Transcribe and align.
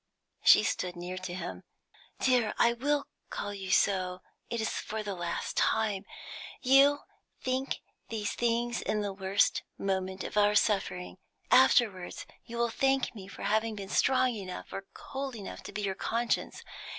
She 0.43 0.63
stood 0.63 0.95
near 0.95 1.19
to 1.19 1.33
him. 1.35 1.61
"Dear, 2.19 2.55
I 2.57 2.73
will 2.73 3.05
call 3.29 3.53
you 3.53 3.69
so, 3.69 4.23
it 4.49 4.59
is 4.59 4.67
for 4.71 5.03
the 5.03 5.13
last 5.13 5.55
time, 5.55 6.05
you 6.59 7.01
think 7.43 7.81
these 8.09 8.33
things 8.33 8.81
in 8.81 9.01
the 9.01 9.13
worst 9.13 9.61
moment 9.77 10.23
of 10.23 10.37
our 10.37 10.55
suffering; 10.55 11.17
afterwards 11.51 12.25
you 12.45 12.57
will 12.57 12.71
thank 12.71 13.13
me 13.13 13.27
for 13.27 13.43
having 13.43 13.75
been 13.75 13.89
strong 13.89 14.33
enough, 14.33 14.73
or 14.73 14.87
cold 14.95 15.35
enough, 15.35 15.61
to 15.61 15.71
be 15.71 15.83
your 15.83 15.93
conscience. 15.93 16.63